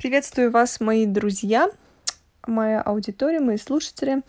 [0.00, 1.68] Приветствую вас, мои друзья,
[2.46, 4.22] моя аудитория, мои слушатели.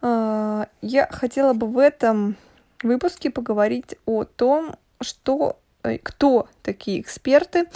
[0.00, 2.36] А, я хотела бы в этом
[2.84, 7.66] выпуске поговорить о том, что, э, кто такие эксперты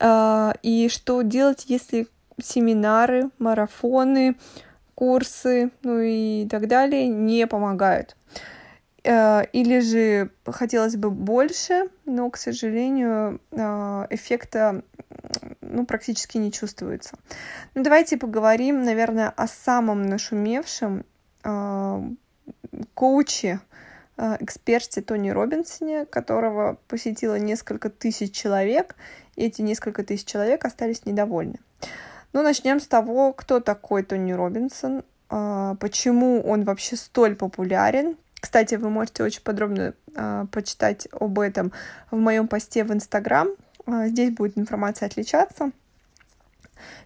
[0.00, 2.08] а, и что делать, если
[2.42, 4.38] семинары, марафоны,
[4.94, 8.16] курсы, ну и так далее не помогают.
[9.04, 13.42] Э, или же хотелось бы больше, но, к сожалению,
[14.08, 14.82] эффекта
[15.78, 17.16] ну, практически не чувствуется.
[17.74, 21.04] Ну, давайте поговорим, наверное, о самом нашумевшем
[21.44, 22.02] э,
[22.94, 23.60] коуче,
[24.16, 28.96] эксперте Тони Робинсоне, которого посетило несколько тысяч человек,
[29.36, 31.60] и эти несколько тысяч человек остались недовольны.
[32.32, 38.88] Ну, начнем с того, кто такой Тони Робинсон, почему он вообще столь популярен, кстати, вы
[38.88, 41.72] можете очень подробно э, почитать об этом
[42.10, 43.48] в моем посте в Инстаграм.
[43.88, 45.70] Э, здесь будет информация отличаться.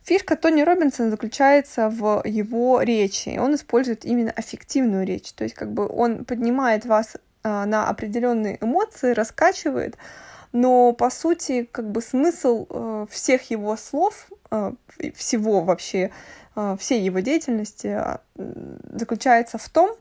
[0.03, 3.39] Фишка Тони Робинсона заключается в его речи.
[3.39, 5.33] Он использует именно аффективную речь.
[5.33, 7.19] То есть как бы он поднимает вас э,
[7.65, 9.97] на определенные эмоции, раскачивает,
[10.53, 14.73] но по сути как бы смысл э, всех его слов, э,
[15.15, 16.11] всего вообще,
[16.55, 18.19] э, всей его деятельности э,
[18.91, 19.97] заключается в том,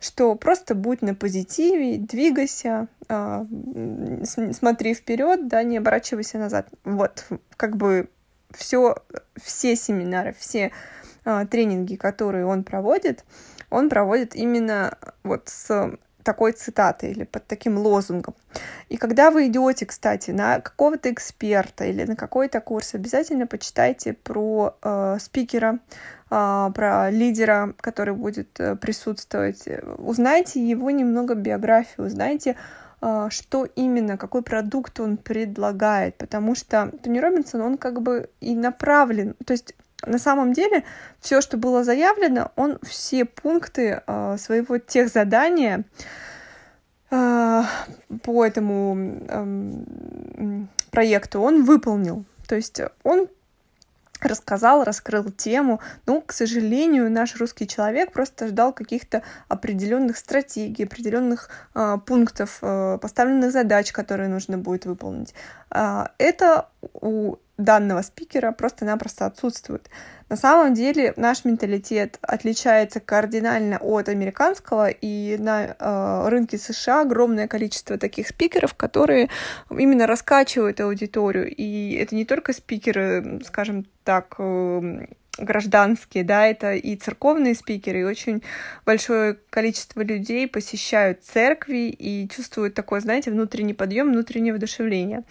[0.00, 3.44] что просто будь на позитиве, двигайся, э,
[4.24, 6.68] смотри вперед, да, не оборачивайся назад.
[6.84, 8.08] Вот, как бы
[8.50, 8.96] все,
[9.40, 10.72] все семинары, все
[11.24, 13.24] э, тренинги, которые он проводит,
[13.70, 18.34] он проводит именно вот с такой цитатой или под таким лозунгом.
[18.88, 24.76] И когда вы идете, кстати, на какого-то эксперта или на какой-то курс, обязательно почитайте про
[24.82, 25.78] э, спикера,
[26.30, 29.68] э, про лидера, который будет э, присутствовать.
[29.98, 32.56] Узнайте его немного биографию, узнайте,
[33.00, 38.54] э, что именно, какой продукт он предлагает, потому что Тони Робинсон, он как бы и
[38.54, 39.74] направлен, то есть
[40.06, 40.84] на самом деле,
[41.20, 45.84] все, что было заявлено, он все пункты э, своего тех задания
[47.10, 47.62] э,
[48.22, 52.24] по этому э, проекту он выполнил.
[52.46, 53.28] То есть он
[54.28, 55.80] рассказал, раскрыл тему.
[56.06, 62.98] Но, к сожалению, наш русский человек просто ждал каких-то определенных стратегий, определенных э, пунктов, э,
[63.00, 65.34] поставленных задач, которые нужно будет выполнить.
[65.70, 69.88] Э, это у данного спикера просто-напросто отсутствует.
[70.28, 77.48] На самом деле наш менталитет отличается кардинально от американского, и на э, рынке США огромное
[77.48, 79.28] количество таких спикеров, которые
[79.70, 81.54] именно раскачивают аудиторию.
[81.54, 85.06] И это не только спикеры, скажем так, э,
[85.38, 88.42] гражданские, да, это и церковные спикеры, и очень
[88.84, 95.24] большое количество людей посещают церкви и чувствуют такое, знаете, внутренний подъем, внутреннее вдохновление.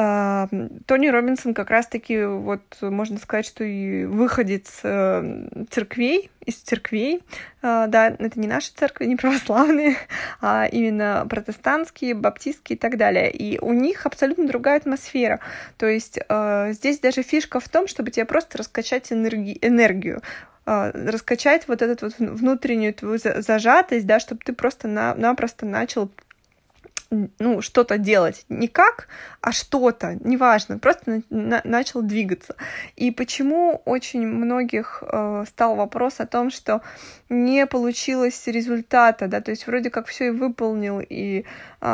[0.00, 0.46] А,
[0.86, 7.24] Тони Робинсон как раз-таки, вот можно сказать, что и выходец э, церквей, из церквей.
[7.62, 9.96] А, да, это не наши церкви, не православные,
[10.40, 13.28] а именно протестантские, баптистские и так далее.
[13.28, 15.40] И у них абсолютно другая атмосфера.
[15.78, 20.22] То есть э, здесь даже фишка в том, чтобы тебе просто раскачать энерги- энергию
[20.70, 26.10] раскачать вот эту вот внутреннюю твою зажатость, да, чтобы ты просто-напросто начал
[27.10, 28.44] ну, что-то делать.
[28.48, 29.08] Не как,
[29.40, 32.56] а что-то, неважно, просто на начал двигаться.
[32.96, 36.82] И почему очень многих э, стал вопрос о том, что
[37.28, 41.44] не получилось результата, да, то есть вроде как все и выполнил, и
[41.80, 41.86] э,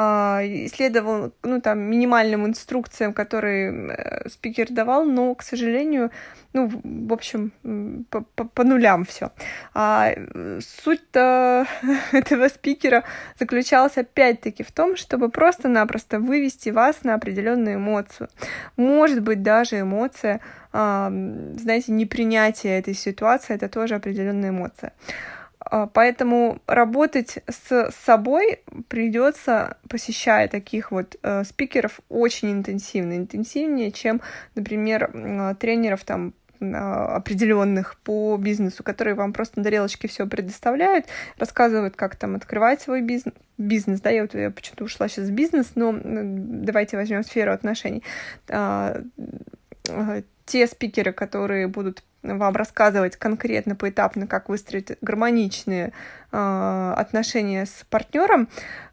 [0.66, 6.10] исследовал, ну, там, минимальным инструкциям, которые э, спикер давал, но, к сожалению,
[6.54, 7.52] ну, в общем,
[8.10, 9.32] по, по, по нулям все.
[9.74, 10.14] А
[10.60, 11.66] суть-то
[12.12, 13.02] этого спикера
[13.38, 18.30] заключалась опять-таки в том, чтобы просто-напросто вывести вас на определенную эмоцию.
[18.76, 20.40] Может быть, даже эмоция,
[20.72, 24.94] знаете, непринятие этой ситуации, это тоже определенная эмоция.
[25.60, 34.20] А, поэтому работать с собой придется, посещая таких вот э, спикеров, очень интенсивно, интенсивнее, чем,
[34.54, 36.32] например, тренеров там
[36.72, 41.06] определенных по бизнесу, которые вам просто на тарелочке все предоставляют,
[41.38, 43.34] рассказывают, как там открывать свой бизнес.
[43.58, 48.02] Бизнес, да, я вот я почему-то ушла сейчас в бизнес, но давайте возьмем сферу отношений.
[48.48, 49.00] А,
[49.88, 55.92] а, те спикеры, которые будут вам рассказывать конкретно, поэтапно, как выстроить гармоничные
[56.30, 58.48] отношения с партнером,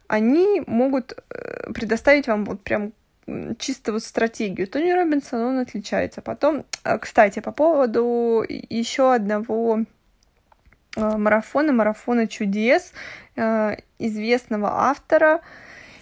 [0.06, 2.92] они могут э, предоставить вам вот прям
[3.58, 4.66] чисто вот стратегию.
[4.66, 6.22] Тони Робинсон, он отличается.
[6.22, 9.84] Потом, э, кстати, по поводу еще одного
[10.96, 12.92] э, марафона, марафона чудес,
[13.36, 15.40] э, известного автора.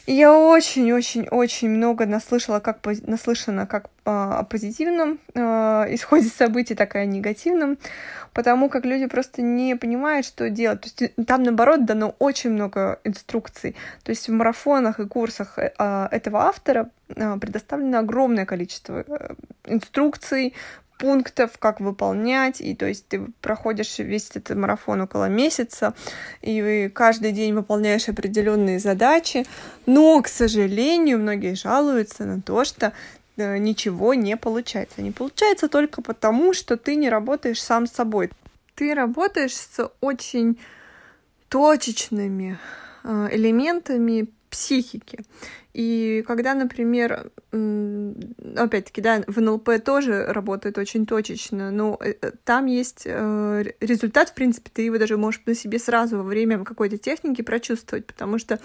[0.06, 5.40] Я очень-очень-очень много наслышала, как, наслышана, как о позитивном э,
[5.94, 7.78] исходе событий, так и о негативном,
[8.32, 10.80] потому как люди просто не понимают, что делать.
[10.80, 13.76] То есть э, там, наоборот, дано очень много инструкций.
[14.02, 15.70] То есть в марафонах и курсах э,
[16.10, 19.04] этого автора предоставлено огромное количество
[19.66, 20.54] инструкций,
[21.00, 25.94] пунктов, как выполнять, и то есть ты проходишь весь этот марафон около месяца,
[26.42, 29.46] и каждый день выполняешь определенные задачи,
[29.86, 32.92] но, к сожалению, многие жалуются на то, что э,
[33.58, 35.02] ничего не получается.
[35.02, 38.30] Не получается только потому, что ты не работаешь сам с собой.
[38.74, 40.58] Ты работаешь с очень
[41.48, 42.58] точечными
[43.04, 45.24] э, элементами психики.
[45.72, 47.30] И когда, например,
[48.56, 54.30] опять-таки, да, в НЛП тоже работает очень точечно, но э, э, там есть э, результат,
[54.30, 58.38] в принципе, ты его даже можешь на себе сразу во время какой-то техники прочувствовать, потому
[58.38, 58.58] что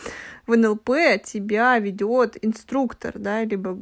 [0.48, 0.92] в НЛП
[1.24, 3.78] тебя ведет инструктор, да, либо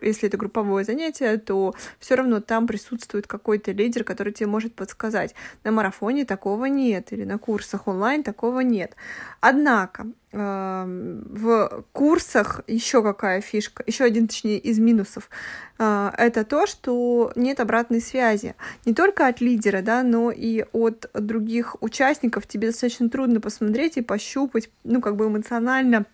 [0.00, 5.34] если это групповое занятие, то все равно там присутствует какой-то лидер, который тебе может подсказать.
[5.62, 8.96] На марафоне такого нет, или на курсах онлайн такого нет.
[9.40, 15.30] Однако, в курсах еще какая фишка, еще один, точнее, из минусов,
[15.78, 18.54] а, это то, что нет обратной связи.
[18.84, 22.46] Не только от лидера, да, но и от других участников.
[22.46, 26.06] Тебе достаточно трудно посмотреть и пощупать, ну, как бы эмоционально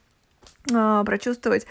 [0.73, 1.67] а, прочувствовать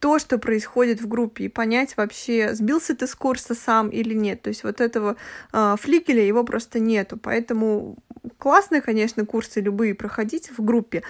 [0.00, 4.40] то, что происходит в группе, и понять вообще, сбился ты с курса сам или нет.
[4.40, 5.16] То есть вот этого
[5.52, 7.18] э, фликеля его просто нету.
[7.18, 7.98] Поэтому
[8.38, 11.02] классные, конечно, курсы любые проходить в группе.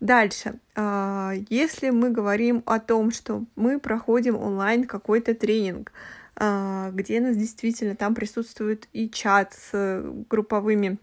[0.00, 5.90] Дальше, э, если мы говорим о том, что мы проходим онлайн какой-то тренинг,
[6.36, 10.98] э, где нас действительно там присутствует и чат с групповыми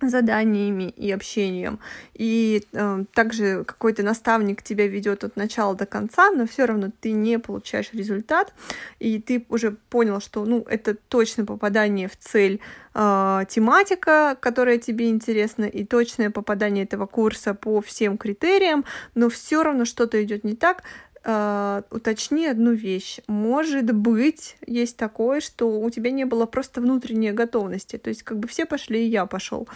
[0.00, 1.80] заданиями и общением.
[2.14, 7.12] И э, также какой-то наставник тебя ведет от начала до конца, но все равно ты
[7.12, 8.54] не получаешь результат,
[8.98, 12.60] и ты уже понял, что ну, это точно попадание в цель
[12.94, 18.84] э, тематика, которая тебе интересна, и точное попадание этого курса по всем критериям,
[19.14, 20.84] но все равно что-то идет не так,
[21.28, 23.18] Uh, уточни одну вещь.
[23.26, 27.98] Может быть, есть такое, что у тебя не было просто внутренней готовности.
[27.98, 29.68] То есть, как бы все пошли, и я пошел.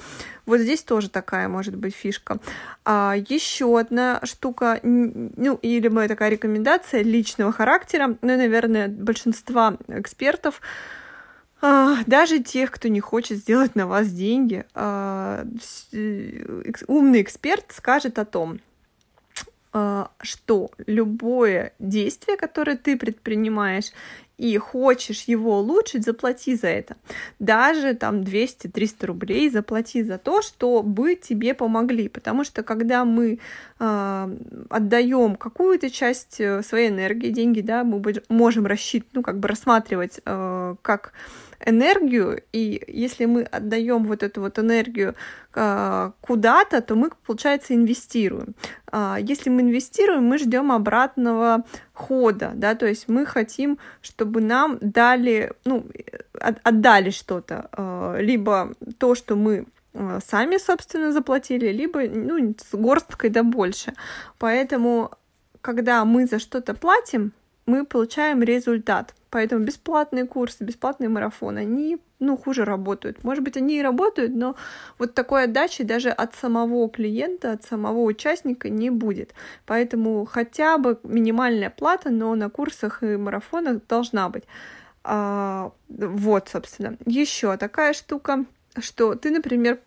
[0.46, 2.38] Вот здесь тоже такая может быть фишка.
[2.86, 10.62] А еще одна штука, ну, или моя такая рекомендация личного характера, ну, наверное, большинства экспертов,
[11.60, 15.44] а, даже тех, кто не хочет сделать на вас деньги, а,
[16.86, 18.71] умный эксперт скажет о том, а,
[19.72, 23.92] что любое действие, которое ты предпринимаешь,
[24.42, 26.96] и хочешь его улучшить, заплати за это.
[27.38, 32.08] Даже там 200-300 рублей заплати за то, чтобы тебе помогли.
[32.08, 33.38] Потому что когда мы
[33.78, 34.36] э,
[34.68, 40.20] отдаем какую-то часть э, своей энергии, деньги, да, мы можем рассчитывать, ну, как бы рассматривать
[40.24, 41.12] э, как
[41.66, 45.14] энергию, и если мы отдаем вот эту вот энергию
[45.54, 48.54] э, куда-то, то мы, получается, инвестируем.
[48.90, 54.78] Э, если мы инвестируем, мы ждем обратного хода, да, то есть мы хотим, чтобы нам
[54.80, 55.86] дали, ну,
[56.40, 59.66] отдали что-то, э, либо то, что мы
[60.26, 63.92] сами, собственно, заплатили, либо, ну, с горсткой да больше.
[64.38, 65.10] Поэтому,
[65.60, 67.32] когда мы за что-то платим,
[67.66, 69.14] мы получаем результат.
[69.32, 73.24] Поэтому бесплатные курсы, бесплатные марафоны, они, ну, хуже работают.
[73.24, 74.56] Может быть, они и работают, но
[74.98, 79.32] вот такой отдачи даже от самого клиента, от самого участника не будет.
[79.64, 84.44] Поэтому хотя бы минимальная плата, но на курсах и марафонах должна быть.
[85.02, 86.98] А, вот, собственно.
[87.06, 88.44] Еще такая штука,
[88.80, 89.78] что ты, например,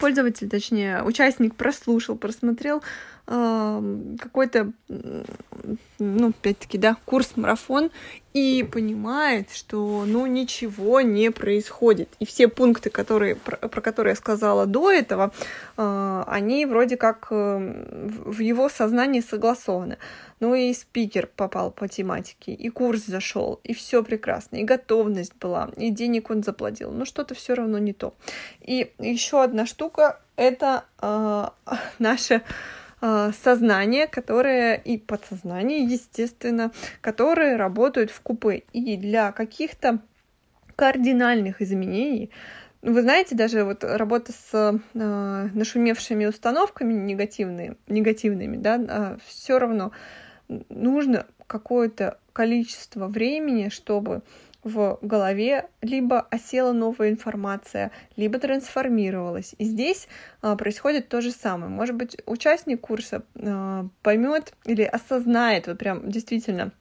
[0.00, 2.82] пользователь, точнее, участник прослушал, просмотрел
[3.28, 4.72] какой-то,
[5.98, 7.90] ну, опять-таки, да, курс-марафон
[8.32, 12.08] и понимает, что, ну, ничего не происходит.
[12.20, 15.32] И все пункты, которые, про, про которые я сказала до этого,
[15.76, 19.98] э, они вроде как э, в его сознании согласованы.
[20.40, 25.70] Ну и спикер попал по тематике, и курс зашел, и все прекрасно, и готовность была,
[25.76, 26.92] и денег он заплатил.
[26.92, 28.14] Но что-то все равно не то.
[28.60, 31.48] И еще одна штука это э,
[31.98, 32.42] наше
[33.00, 38.64] сознание, которое и подсознание, естественно, которые работают в купе.
[38.72, 40.00] И для каких-то
[40.76, 42.30] кардинальных изменений
[42.82, 49.90] вы знаете, даже вот работа с э, нашумевшими установками негативными, негативными, да, э, все равно
[50.68, 54.22] нужно какое-то количество времени, чтобы
[54.64, 59.54] в голове либо осела новая информация, либо трансформировалась.
[59.58, 60.08] И здесь
[60.42, 61.70] а, происходит то же самое.
[61.70, 66.72] Может быть, участник курса а, поймет или осознает, вот прям действительно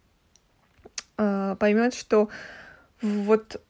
[1.17, 2.29] э, поймет, что
[3.01, 3.61] вот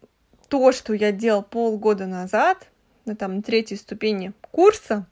[0.48, 2.68] то, что я делал полгода назад,
[3.06, 5.06] на там третьей ступени курса,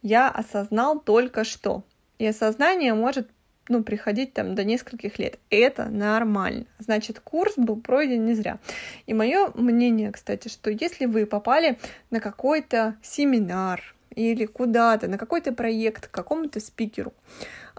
[0.00, 1.84] я осознал только что.
[2.18, 3.28] И осознание может
[3.68, 5.38] ну, приходить там до нескольких лет.
[5.50, 6.66] Это нормально.
[6.78, 8.58] Значит, курс был пройден не зря.
[9.06, 11.78] И мое мнение, кстати, что если вы попали
[12.10, 17.12] на какой-то семинар или куда-то, на какой-то проект, к какому-то спикеру,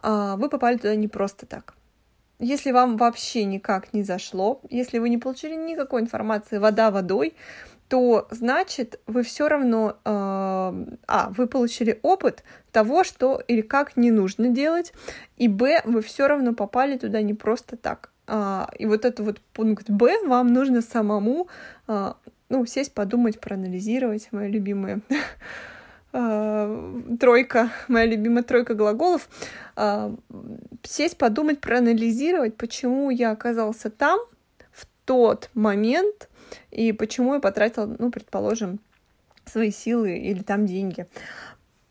[0.02, 1.76] а, вы попали туда не просто так.
[2.40, 7.36] Если вам вообще никак не зашло, если вы не получили никакой информации вода водой,
[7.94, 14.10] то значит вы все равно, э, а, вы получили опыт того, что или как не
[14.10, 14.94] нужно делать,
[15.38, 18.10] и б, вы все равно попали туда не просто так.
[18.26, 21.50] А, и вот это вот пункт Б вам нужно самому,
[21.86, 22.18] а,
[22.50, 25.02] ну, сесть, подумать, проанализировать, моя любимая
[26.14, 29.30] а, тройка, моя любимая тройка глаголов,
[29.76, 30.16] а,
[30.82, 34.20] сесть, подумать, проанализировать, почему я оказался там
[35.06, 36.30] тот момент,
[36.72, 38.80] и почему я потратила, ну, предположим,
[39.46, 41.06] свои силы или там деньги.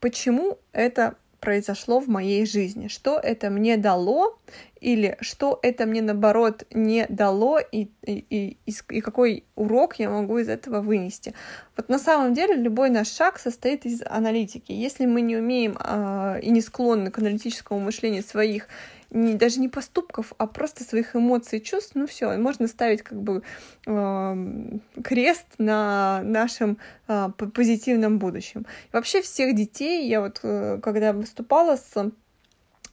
[0.01, 4.39] Почему это произошло в моей жизни, что это мне дало
[4.81, 8.57] или что это мне наоборот не дало и, и, и,
[8.89, 11.35] и какой урок я могу из этого вынести.
[11.77, 14.71] Вот на самом деле любой наш шаг состоит из аналитики.
[14.71, 18.69] Если мы не умеем э, и не склонны к аналитическому мышлению своих
[19.13, 23.21] не, даже не поступков, а просто своих эмоций и чувств, ну все, можно ставить как
[23.21, 23.43] бы
[23.87, 26.79] э, крест на нашем
[27.09, 28.63] э, позитивном будущем.
[28.63, 32.13] И вообще всех детей, я вот э, когда выступала с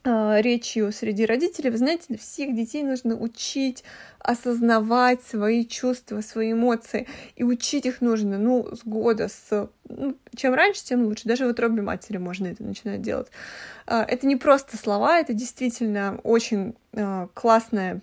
[0.03, 3.83] речью среди родителей, вы знаете, всех детей нужно учить
[4.19, 7.07] осознавать свои чувства, свои эмоции.
[7.35, 9.69] И учить их нужно, ну, с года, с...
[9.87, 11.27] Ну, чем раньше, тем лучше.
[11.27, 13.27] Даже в утробе матери можно это начинать делать.
[13.87, 18.01] А, это не просто слова, это действительно очень а, классная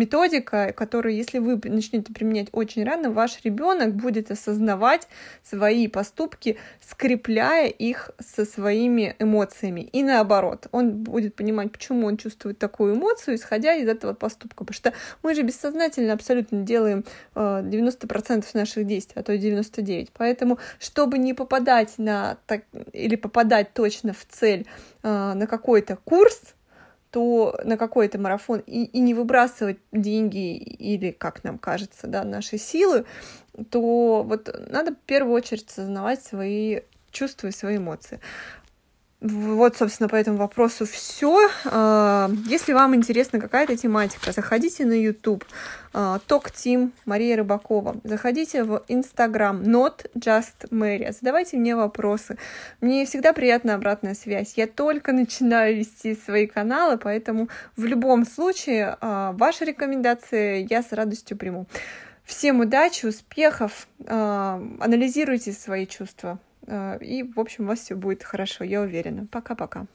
[0.00, 5.06] методика, которую, если вы начнете применять очень рано, ваш ребенок будет осознавать
[5.42, 9.82] свои поступки, скрепляя их со своими эмоциями.
[9.92, 14.64] И наоборот, он будет понимать, почему он чувствует такую эмоцию, исходя из этого поступка.
[14.64, 14.92] Потому что
[15.22, 17.04] мы же бессознательно абсолютно делаем
[17.34, 20.08] 90% э, наших действий, а то и 99%.
[20.16, 24.66] Поэтому, чтобы не попадать на так, или попадать точно в цель
[25.02, 26.54] э, на какой-то курс,
[27.10, 32.58] то на какой-то марафон и, и не выбрасывать деньги или, как нам кажется, да, наши
[32.58, 33.04] силы,
[33.70, 38.20] то вот надо в первую очередь осознавать свои чувства и свои эмоции.
[39.20, 41.50] Вот, собственно, по этому вопросу все.
[41.66, 45.44] А, если вам интересна какая-то тематика, заходите на YouTube,
[45.92, 47.96] Talk Team Мария Рыбакова.
[48.02, 51.12] Заходите в Instagram Not Just Mary.
[51.12, 52.38] Задавайте мне вопросы.
[52.80, 54.54] Мне всегда приятна обратная связь.
[54.56, 60.92] Я только начинаю вести свои каналы, поэтому в любом случае а, ваши рекомендации я с
[60.92, 61.66] радостью приму.
[62.24, 66.38] Всем удачи, успехов, а, анализируйте свои чувства.
[66.66, 69.26] Э, и, в общем, у вас все будет хорошо, я уверена.
[69.30, 69.86] Пока-пока.